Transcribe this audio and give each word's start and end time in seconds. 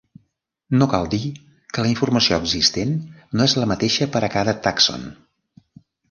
No 0.77 0.85
cal 0.91 1.03
dir 1.09 1.17
que 1.77 1.83
la 1.85 1.89
informació 1.91 2.39
existent 2.43 2.95
no 3.39 3.45
és 3.49 3.55
la 3.59 3.67
mateixa 3.73 4.07
per 4.15 4.23
a 4.25 4.31
cada 4.37 4.55
tàxon. 4.69 5.05